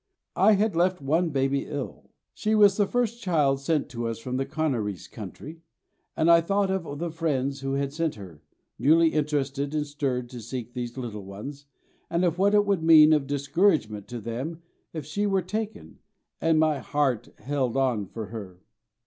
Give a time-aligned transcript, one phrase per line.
[0.39, 2.09] I had left one baby ill.
[2.33, 5.61] She was the first child sent to us from the Canarese country;
[6.17, 8.41] and I thought of the friends who had sent her,
[8.79, 11.67] newly interested and stirred to seek these little ones,
[12.09, 15.99] and of what it would mean of discouragement to them if she were taken,
[16.41, 18.63] and my heart held on for her.